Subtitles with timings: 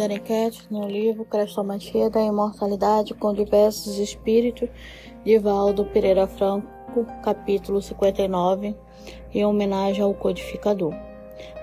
[0.00, 4.66] Daniquete, no livro Crestomatia da Imortalidade com diversos espíritos,
[5.26, 8.74] de Valdo Pereira Franco, capítulo 59,
[9.34, 10.94] em homenagem ao codificador.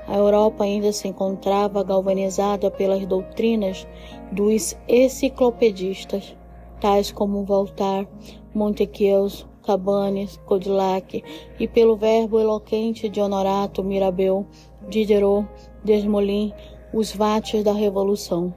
[0.08, 3.88] A Europa ainda se encontrava galvanizada pelas doutrinas
[4.32, 6.38] dos enciclopedistas,
[6.80, 8.08] tais como Voltaire,
[8.54, 9.28] Montesquieu,
[9.66, 11.24] Cabanes, Codillac,
[11.60, 14.46] e pelo verbo eloquente de Honorato, Mirabeau,
[14.88, 15.48] Diderot,
[15.84, 16.54] Desmoulins,
[16.94, 18.54] os vates da Revolução.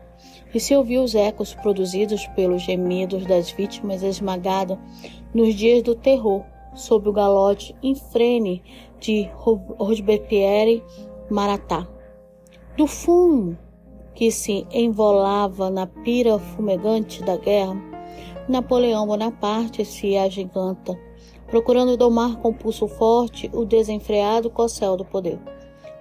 [0.55, 4.79] E se ouviu os ecos produzidos pelos gemidos das vítimas esmagadas
[5.33, 6.43] nos dias do terror,
[6.75, 8.63] sob o galote infrene
[8.99, 10.83] de Robespierre
[11.31, 11.89] Maratá.
[12.77, 13.57] Do fumo
[14.15, 17.77] que se envolava na pira fumegante da guerra,
[18.49, 20.99] Napoleão Bonaparte se agiganta,
[21.47, 25.39] procurando domar com pulso forte o desenfreado cossel do poder.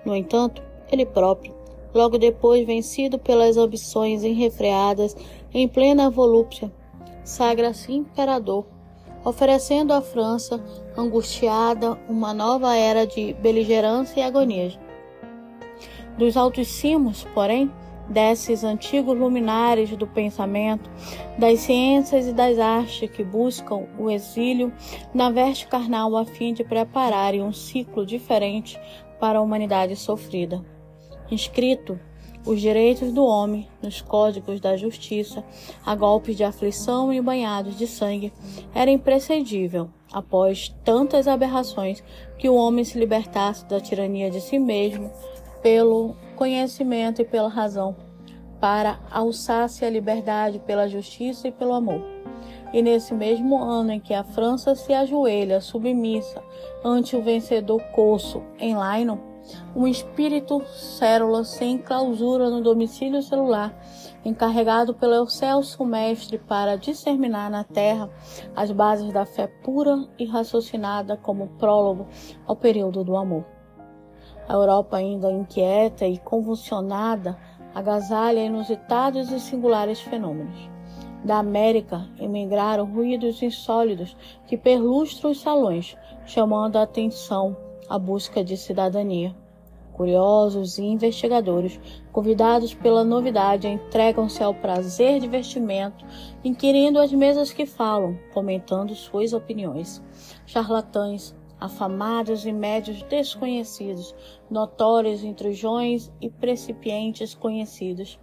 [0.05, 1.53] No entanto, ele próprio,
[1.93, 5.15] logo depois vencido pelas ambições enrefreadas
[5.53, 6.71] em plena volúpia,
[7.23, 8.65] sagra-se imperador,
[9.23, 10.63] oferecendo à França,
[10.95, 14.73] angustiada, uma nova era de beligerância e agonia.
[16.17, 17.71] Dos altos cimos, porém,
[18.09, 20.89] desses antigos luminares do pensamento,
[21.37, 24.73] das ciências e das artes que buscam o exílio
[25.13, 28.79] na veste carnal a fim de prepararem um ciclo diferente
[29.19, 30.63] para a humanidade sofrida.
[31.31, 31.99] Inscrito
[32.45, 35.43] os direitos do homem nos códigos da justiça,
[35.85, 38.33] a golpes de aflição e banhados de sangue,
[38.73, 42.03] era imprescindível, após tantas aberrações,
[42.37, 45.11] que o homem se libertasse da tirania de si mesmo
[45.61, 47.95] pelo conhecimento e pela razão,
[48.59, 52.01] para alçar-se a liberdade pela justiça e pelo amor.
[52.71, 56.41] E nesse mesmo ano em que a França se ajoelha submissa
[56.83, 59.28] ante o vencedor Coço em Laino,
[59.75, 63.73] um espírito célula sem clausura no domicílio celular,
[64.25, 68.09] encarregado pelo Celso Mestre para disseminar na terra
[68.55, 72.07] as bases da fé pura e raciocinada como prólogo
[72.45, 73.45] ao período do amor.
[74.47, 77.37] A Europa, ainda inquieta e convulsionada,
[77.73, 80.69] agasalha inusitados e singulares fenômenos.
[81.23, 84.15] Da América emigraram ruídos insólidos
[84.47, 87.55] que perlustram os salões, chamando a atenção
[87.89, 89.35] à busca de cidadania.
[89.99, 91.77] Curiosos e investigadores,
[92.13, 96.05] convidados pela novidade, entregam-se ao prazer de vestimento,
[96.41, 100.01] inquirindo as mesas que falam, comentando suas opiniões.
[100.45, 104.15] Charlatães, afamados e médios desconhecidos,
[104.49, 108.17] notórios intrusões e precipientes conhecidos,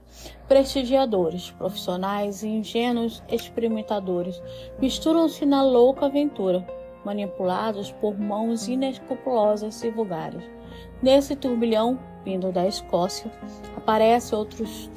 [0.48, 4.42] prestigiadores, profissionais e ingênuos experimentadores,
[4.80, 6.66] misturam-se na louca aventura,
[7.04, 10.55] manipulados por mãos inescrupulosas e vulgares.
[11.02, 13.30] Nesse turbilhão, vindo da Escócia,
[13.76, 14.90] aparecem outros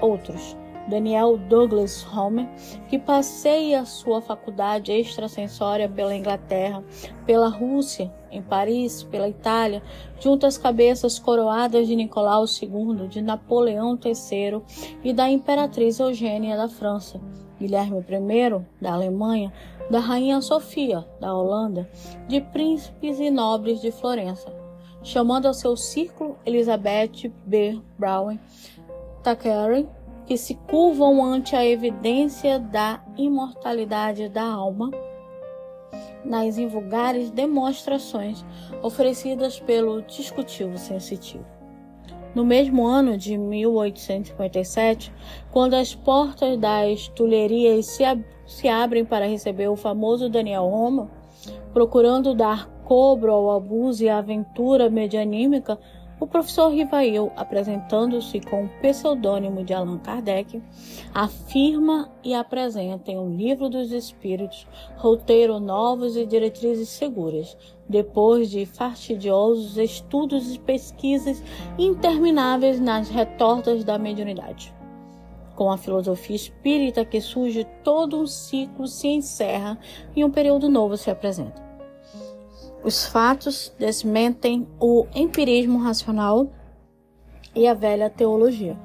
[0.00, 0.56] outros.
[0.86, 2.46] Daniel Douglas Homer,
[2.88, 6.84] que passeia sua faculdade extrasensória pela Inglaterra,
[7.24, 9.82] pela Rússia, em Paris, pela Itália,
[10.20, 14.60] junto às cabeças coroadas de Nicolau II, de Napoleão III
[15.02, 17.20] e da Imperatriz Eugênia da França,
[17.58, 19.52] Guilherme I da Alemanha,
[19.90, 21.88] da Rainha Sofia da Holanda,
[22.28, 24.63] de príncipes e nobres de Florença,
[25.04, 27.78] chamando ao seu círculo Elizabeth B.
[27.98, 28.38] Brown,
[29.22, 29.86] Thackeray,
[30.26, 34.90] que se curvam ante a evidência da imortalidade da alma
[36.24, 38.42] nas invulgares demonstrações
[38.82, 41.44] oferecidas pelo discutivo sensitivo.
[42.34, 45.12] No mesmo ano de 1857,
[45.52, 51.10] quando as portas das Tulherias se, ab se abrem para receber o famoso Daniel Roma,
[51.72, 55.78] procurando dar cobro ao abuso e à aventura medianímica
[56.20, 60.62] o professor Rivail, apresentando-se com o pseudônimo de Allan Kardec,
[61.12, 67.56] afirma e apresenta em O Livro dos Espíritos roteiro novos e diretrizes seguras,
[67.88, 71.42] depois de fastidiosos estudos e pesquisas
[71.76, 74.72] intermináveis nas retortas da mediunidade.
[75.56, 79.78] Com a filosofia espírita que surge, todo um ciclo se encerra
[80.14, 81.63] e um período novo se apresenta.
[82.84, 86.50] Os fatos desmentem o empirismo racional
[87.54, 88.76] e a velha teologia.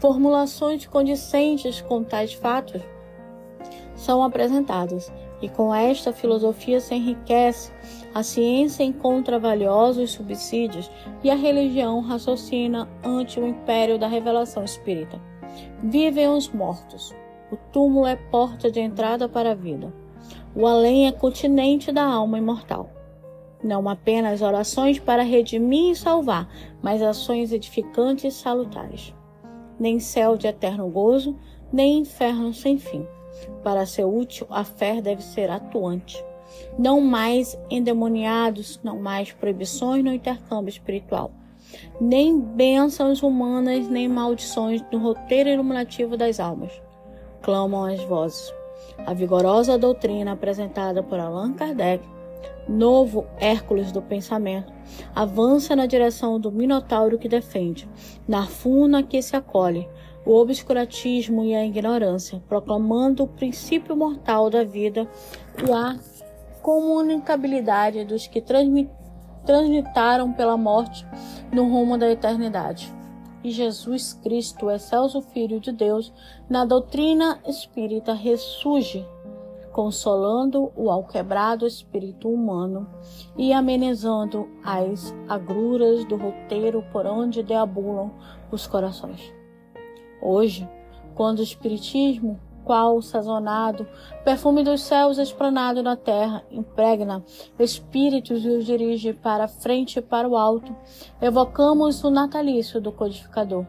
[0.00, 2.82] Formulações condicentes com tais fatos
[3.94, 7.70] são apresentadas, e com esta filosofia se enriquece,
[8.12, 10.90] a ciência encontra valiosos subsídios
[11.22, 15.20] e a religião raciocina ante o império da revelação espírita.
[15.84, 17.14] Vivem os mortos.
[17.52, 19.94] O túmulo é porta de entrada para a vida.
[20.52, 22.90] O além é continente da alma imortal.
[23.62, 26.48] Não apenas orações para redimir e salvar,
[26.82, 29.14] mas ações edificantes e salutares.
[29.78, 31.36] nem céu de eterno gozo,
[31.72, 33.06] nem inferno sem fim.
[33.62, 36.24] Para ser útil, a fé deve ser atuante.
[36.78, 41.30] Não mais endemoniados, não mais proibições no intercâmbio espiritual.
[42.00, 46.72] Nem bênçãos humanas, nem maldições no roteiro iluminativo das almas.
[47.42, 48.54] Clamam as vozes.
[49.04, 52.02] A vigorosa doutrina apresentada por Allan Kardec,
[52.68, 54.72] novo Hércules do pensamento,
[55.14, 57.88] avança na direção do Minotauro que defende,
[58.26, 59.88] na funa que se acolhe,
[60.24, 65.08] o obscurantismo e a ignorância, proclamando o princípio mortal da vida
[65.64, 65.96] e a
[66.62, 68.42] comunicabilidade dos que
[69.44, 71.06] transmitaram pela morte
[71.52, 72.92] no rumo da eternidade.
[73.44, 76.12] E Jesus Cristo, excelso Filho de Deus,
[76.50, 79.06] na doutrina espírita ressurge,
[79.76, 82.88] consolando o alquebrado espírito humano
[83.36, 88.10] e amenizando as agruras do roteiro por onde deambulam
[88.50, 89.30] os corações.
[90.22, 90.66] Hoje,
[91.14, 93.86] quando o Espiritismo, qual sazonado,
[94.24, 97.22] perfume dos céus esplanado na terra, impregna
[97.58, 100.74] espíritos e os dirige para frente e para o alto,
[101.20, 103.66] evocamos o natalício do codificador,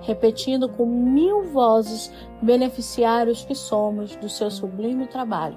[0.00, 5.56] repetindo com mil vozes beneficiários que somos do seu sublime trabalho.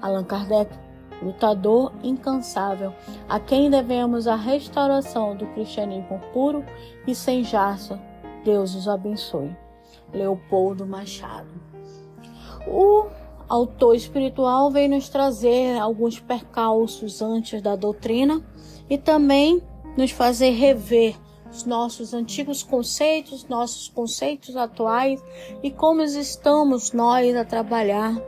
[0.00, 0.70] Allan Kardec,
[1.22, 2.92] lutador incansável,
[3.28, 6.64] a quem devemos a restauração do cristianismo puro
[7.06, 8.00] e sem jaça,
[8.44, 9.56] Deus os abençoe.
[10.12, 11.48] Leopoldo Machado.
[12.66, 13.06] O
[13.48, 18.42] autor espiritual vem nos trazer alguns percalços antes da doutrina
[18.88, 19.62] e também
[19.96, 21.16] nos fazer rever
[21.54, 25.22] os nossos antigos conceitos, nossos conceitos atuais
[25.62, 28.20] e como estamos nós a trabalhar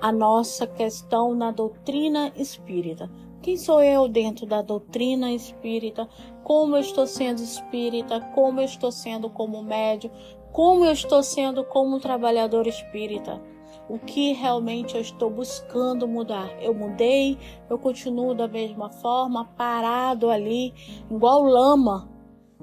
[0.00, 3.10] a nossa questão na doutrina espírita.
[3.40, 6.08] Quem sou eu dentro da doutrina espírita?
[6.42, 8.20] Como eu estou sendo espírita?
[8.34, 10.10] Como eu estou sendo como médio?
[10.52, 13.40] como eu estou sendo como trabalhador espírita.
[13.88, 16.50] O que realmente eu estou buscando mudar?
[16.60, 17.38] Eu mudei,
[17.70, 20.74] eu continuo da mesma forma, parado ali,
[21.10, 22.08] igual lama,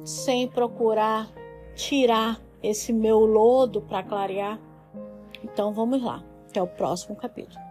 [0.03, 1.29] sem procurar
[1.75, 4.59] tirar esse meu lodo para clarear.
[5.43, 7.64] Então vamos lá, até o próximo capítulo.